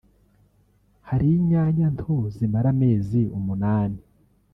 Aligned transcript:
hari 1.09 1.27
inyanya 1.37 1.87
nto 1.95 2.15
zimara 2.35 2.67
amezi 2.75 3.21
umunani 3.37 3.99